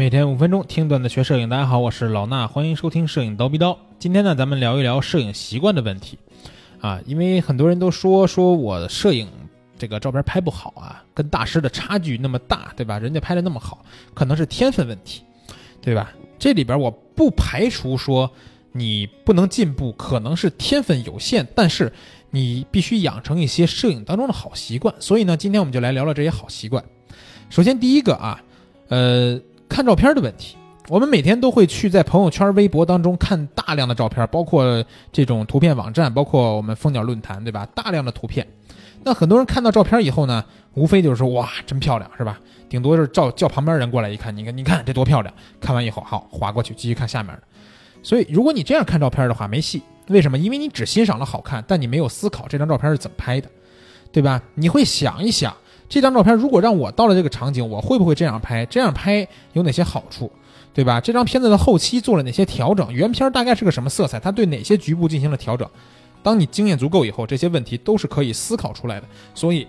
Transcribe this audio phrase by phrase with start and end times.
[0.00, 3.78] 每天五分钟听段子学摄影，大家好，我是老衲，欢迎收听摄影刀逼刀。
[3.98, 6.18] 今天呢，咱们聊一聊摄影习惯的问题
[6.80, 9.28] 啊，因为很多人都说说我摄影
[9.78, 12.98] 这个照片拍不好啊，跟大师的差距那么大，对吧？
[12.98, 13.84] 人家拍的那么好，
[14.14, 15.20] 可能是天分问题，
[15.82, 16.10] 对吧？
[16.38, 18.32] 这里边我不排除说
[18.72, 21.92] 你不能进步，可能是天分有限，但是
[22.30, 24.94] 你必须养成一些摄影当中的好习惯。
[24.98, 26.82] 所以呢，今天我们就来聊聊这些好习惯。
[27.50, 28.42] 首先第一个啊，
[28.88, 29.38] 呃。
[29.70, 30.56] 看照片的问题，
[30.88, 37.66] 我们每天都会去在朋友圈、微博当中看大量的照片，包括这种图片网站，包括我们蜂鸟论坛，对吧？
[37.74, 38.46] 大量的图片，
[39.04, 40.44] 那很多人看到照片以后呢，
[40.74, 42.38] 无非就是说哇，真漂亮，是吧？
[42.68, 45.32] 顶多是叫叫旁边人过来一看，你看，你看这多漂亮。
[45.60, 47.42] 看完以后，好划过去，继续看下面的。
[48.02, 49.80] 所以，如果你这样看照片的话，没戏。
[50.08, 50.36] 为什么？
[50.36, 53.48] 因为你只欣赏了好看，但你没有思考这张照片是怎么拍的，
[54.10, 54.42] 对吧？
[54.56, 55.54] 你会想一想。
[55.90, 58.64] 这张照片如果让我到了这个场景，我会不会这样拍？
[58.66, 60.30] 这样拍有哪些好处，
[60.72, 61.00] 对吧？
[61.00, 62.90] 这张片子的后期做了哪些调整？
[62.94, 64.20] 原片大概是个什么色彩？
[64.20, 65.68] 它对哪些局部进行了调整？
[66.22, 69.08] 当你经验足够以后，这些问题都是可以思考出来的。
[69.34, 69.66] 所以，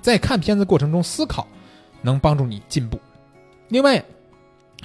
[0.00, 1.46] 在看片子过程中思考，
[2.00, 2.98] 能帮助你进步。
[3.68, 4.02] 另外，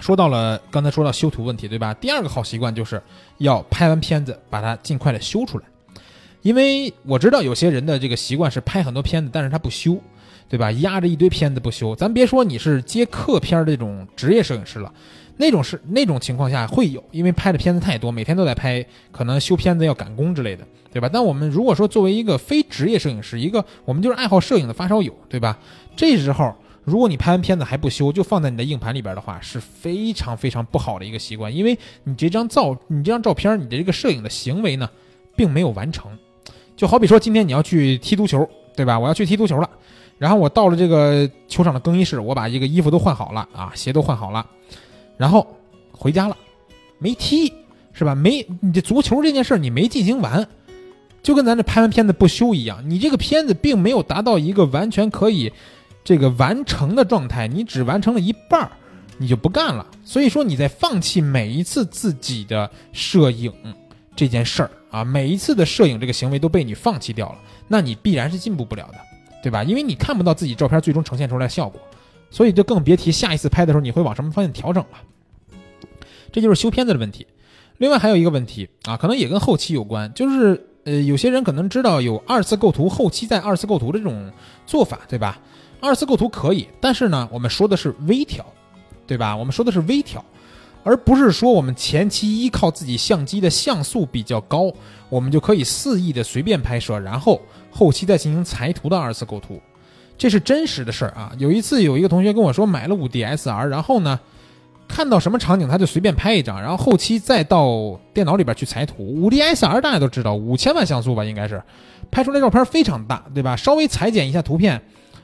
[0.02, 1.94] 说到了刚才说到修图问题，对吧？
[1.94, 3.02] 第二个好习惯就是
[3.38, 5.64] 要拍完片子把它尽快的修出来，
[6.42, 9.98] 因为我知道有些人的这个习惯是拍很多片子，但是他不修。
[10.50, 10.72] 对吧？
[10.74, 14.94] 压着一堆片子不修，咱别说你是接客片儿这种职业摄影师了，
[15.38, 21.10] 那种是那种情况下会有，因为拍的片子太多，每天都在拍，可能修片子要赶工之类的，对吧？
[21.12, 25.58] 但我们如果说作为一个非职业摄影师，一个我们就是爱好摄影的发烧友，对吧？
[25.96, 34.90] 这时候如果你拍完片子还不修，就放在你的硬盘里边的话，是非常非常不好的一个习惯，因为你这张照，你这张照片，你的这个摄影的行为呢，
[35.36, 36.12] 并没有完成。
[36.76, 39.00] 就好比说今天你要去踢足球，对吧？
[39.00, 39.70] 我要去踢足球了。
[40.18, 44.46] 然后我到了这个球场的更衣室，我把这个衣服都换好了啊，鞋都换好了，
[45.18, 45.46] 然后
[45.92, 46.38] 回家了，
[46.98, 47.52] 没踢
[47.92, 48.16] 是吧？
[48.16, 50.48] 没你这足球这件事儿你没进行完，
[51.22, 55.52] 就跟咱这拍完片子不修一样，你这个片子并没有达到一个完全可以
[56.04, 58.72] 这个完成的状态，你只完成了一半儿，
[59.18, 59.86] 你就不干了。
[60.06, 63.52] 所以说你在放弃每一次自己的摄影
[64.16, 68.98] 这件事儿啊，每一次的摄影这个行为都被你放弃掉了，那你必然是进步不了的。
[69.44, 69.64] 对吧？
[69.64, 71.80] 因为你看不到自己照片最终呈现出来的效果，
[72.32, 74.98] 所以就更别提下一次拍的时候你会往什么方向调整了。
[76.32, 77.28] 这就是修片子的问题。
[77.78, 84.32] 另外还有一个问题啊，可能也跟后期有关，就是呃，有些人可能知道有二次构图，后期再二次构图的这种
[84.66, 85.40] 做法，对吧？
[85.82, 88.46] 二次构图可以，但是呢，我们说的是微调，
[89.06, 89.36] 对吧？
[89.36, 90.24] 我们说的是微调。
[90.84, 94.72] 而不是说我们前期依靠自己相机的像素比较高，
[95.10, 99.62] 我们就可以肆意的随便拍摄，然后后期再进行裁图的二次构图，
[100.18, 101.32] 这是真实的事儿啊。
[101.38, 104.20] 有一次有一个同学跟我说买了五 D S R，然后呢，
[104.88, 108.96] 看到什么场景他就随便拍一张，然后后期再到电脑里边去裁图。
[109.00, 111.64] 五 D S R 大家都知道，五千万像素吧，应该是
[112.12, 113.56] 拍出来照片非常大，对吧？
[113.56, 114.82] 稍微裁剪一下图片，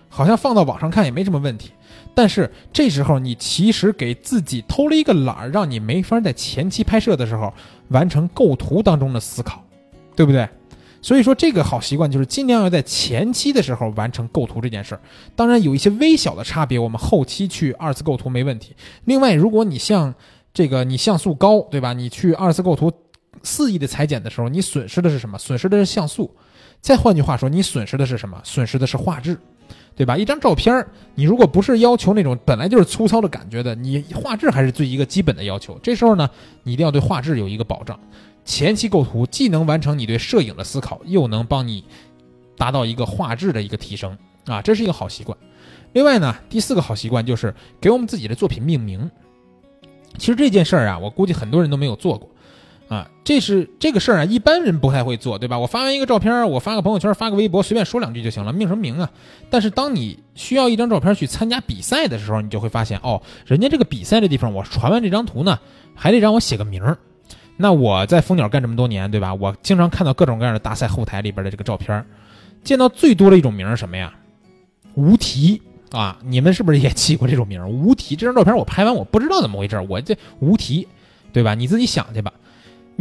[0.07, 1.71] 好像放到网上看也没什么问题。
[2.19, 7.53] 但是这时候你其实给自己偷了一个懒儿，让你没法在前期拍摄的时候
[7.91, 9.63] 完成构图当中的思考，
[10.17, 10.45] 对不对？
[11.01, 15.01] 所以说这个好习惯就是尽量要在前期的时候完成构图这件事儿。
[15.33, 18.75] 当然有一些微小的差别，我们后期去二次构图没问题。
[19.05, 20.13] 另外，如果你像
[20.53, 21.93] 这个你像素高，对吧？
[21.93, 22.91] 你去二次构图
[23.43, 25.37] 肆意的裁剪的时候，你损失的是什么？
[25.37, 26.35] 损失的是像素。
[26.81, 28.41] 再换句话说，你损失的是什么？
[28.43, 29.39] 损失的是画质。
[29.99, 30.15] 对吧？
[30.15, 35.77] 一张照片你如果不是要求那种本来就是粗糙的感觉的，你画质还是最一个基本的要求。
[35.83, 36.29] 这时候呢，
[36.63, 37.99] 你一定要对画质有一个保障。
[38.45, 41.83] 前期构图既能完成你对摄影的思考，又能帮你
[42.55, 45.37] 达到一个画质的一个提升啊，这是一个好习惯。
[45.91, 49.11] 另外呢，第四个好习惯就是给我们自己的作品命名。
[50.17, 52.29] 其实这件事儿啊，我估计很多人都没有做过。
[52.89, 55.59] 啊，这是这个事儿啊，一般人不太会做，对吧？
[55.59, 59.09] 我发完一个照片，我发个朋友圈，发个微博，随便说两句就行了，命什么名啊？
[59.49, 65.59] 但是当你需要一张照片去参加比赛的时候，你就会发现，哦，人家这个比赛的地方，我传完这张图呢，
[65.93, 66.97] 还得让我写个名儿。
[67.57, 69.35] 那我在蜂鸟干这么多年，对吧？
[69.35, 72.03] 我经常看到各种各样的大赛后台里边的这个照片，
[72.63, 74.11] 见到最多的一种名是什么呀？
[74.95, 75.61] 无题
[75.91, 76.17] 啊！
[76.23, 77.63] 你们是不是也起过这种名？
[77.69, 80.87] 无题，这张照片我拍完我不知道怎么回事，我这无题，
[81.31, 81.53] 对吧？
[81.53, 82.33] 你自己想去吧。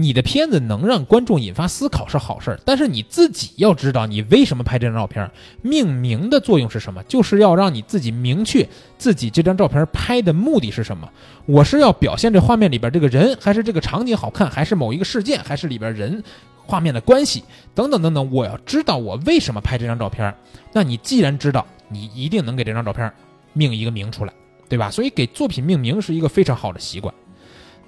[0.00, 5.28] 你的片子能让观众引发思考是好事儿，但是你自己要知道你为什么拍这张照片，
[5.60, 7.02] 命名的作用是什么？
[7.08, 8.64] 就是要让你自己明确
[8.96, 11.10] 自己这张照片拍的目的是什么。
[11.46, 16.22] 我是要表现这画面里边这个人，还是这个场景好看，还是某一个事件，还是里边人
[16.64, 17.42] 画面的关系
[17.74, 18.30] 等等等等。
[18.30, 20.32] 我要知道我为什么拍这张照片。
[20.72, 23.12] 那你既然知道，你一定能给这张照片
[23.52, 24.32] 命一个名出来
[24.68, 24.92] 对吧？
[24.92, 27.12] 所以给作品命名是一个非常好的习惯。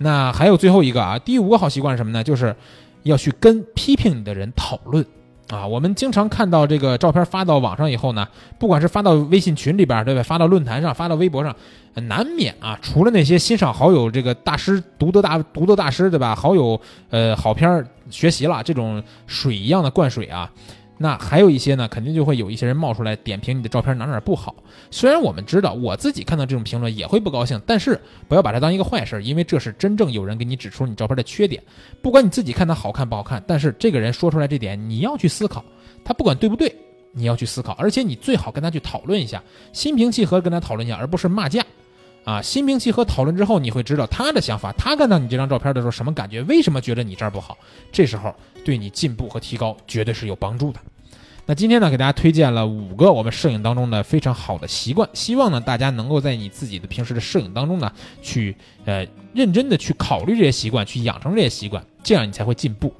[0.02, 2.24] 那还有最后一个啊，第五个好习惯是什么呢？
[2.24, 2.56] 就是
[3.02, 5.04] 要去跟批评你的人讨论
[5.50, 5.66] 啊。
[5.66, 8.26] 我们经常看到这个照片发到网上以后呢，
[8.58, 10.22] 不管是发到微信群里边，对吧？
[10.22, 11.54] 发到论坛上，发到微博上，
[11.94, 16.34] 难免啊，除了那些欣赏好友这个大师独得大独得大师，对吧？
[16.34, 16.80] 好友
[17.10, 20.50] 呃好片学习了这种水一样的灌水啊。
[21.02, 24.54] 那还有一些呢，肯定就会有一些人冒出来点评你的照片哪哪不好。
[24.90, 27.98] 虽然我们知道，我自己看到这种评论也会不高兴，但是
[28.28, 31.62] 不要把它当一个坏事，因为这是真正有人给你指出你照片的缺点。
[32.02, 35.64] 不管你自己看它好看不好看，但是这个人说出来这点，你要去思考，
[36.04, 36.70] 他不管对不对，
[37.12, 39.42] 你要去思考，而且你最好跟他去讨论一下，
[39.72, 41.64] 心平气和跟他讨论一下，而不是骂架。
[42.22, 47.56] 啊，心平气和讨论之后，你会知道他的想法，他看到你这张照片的时候什么感觉，为什么觉得你这儿不好，
[47.90, 48.32] 这时候
[48.62, 50.78] 对你进步和提高绝对是有帮助的。
[51.50, 57.90] 那今天呢，给大家推荐了五个我们摄影当中的非常好的习惯，希望呢大家能够在你自己的平时的摄影当中呢，
[58.22, 58.54] 去
[58.84, 59.04] 呃
[59.34, 62.94] 认真的去考虑这些习惯，去养成这些习惯，这样你才会进步。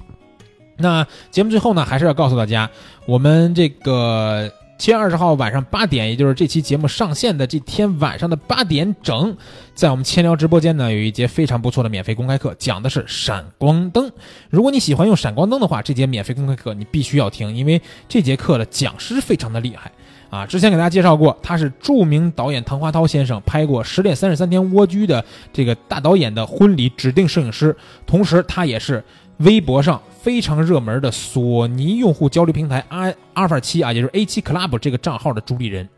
[0.75, 2.69] 那节目最后呢，还是要告诉大家，
[3.05, 4.51] 我们这个。
[4.81, 9.37] 七月二十号晚上八点，也就是这期节目上线的这天晚上的八点整，
[9.75, 14.11] 在我们千聊直播间呢，有一节非常不错的免费公开课，讲的是闪光灯。
[14.49, 17.79] 如果你喜欢用闪光灯的话，这节免费公开课你必须要听，因为
[18.09, 19.91] 这节课的讲师非常的厉害
[20.31, 20.47] 啊！
[20.47, 25.23] 之前给大家介绍过，他是著名导演唐华涛先生拍过《十点三十三天蜗居》的
[25.53, 29.03] 这个大导演的婚礼指定摄影师，同时他也是。
[29.43, 35.89] 微博上非常热门的索尼用户交流平台阿阿尔法七啊，也就是 A 七 Club 这个账号的主理人，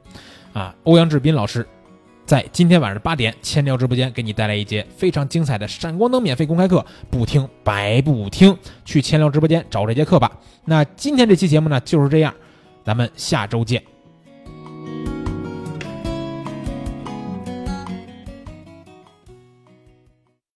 [0.54, 1.68] 啊，欧阳志斌老师，
[2.25, 10.31] 在今天晚上八点千聊直播间给你带来一节非常精彩的闪光灯免费公开课，不听白不听，去千聊直播间找这节课吧。
[10.64, 12.34] 那今天这期节目呢就是这样，
[12.86, 13.93] 咱们下周见。